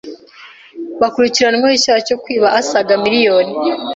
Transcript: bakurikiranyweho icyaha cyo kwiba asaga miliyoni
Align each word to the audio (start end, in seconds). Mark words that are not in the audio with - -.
bakurikiranyweho 1.01 1.73
icyaha 1.79 1.99
cyo 2.07 2.17
kwiba 2.23 2.47
asaga 2.59 2.93
miliyoni 3.03 3.53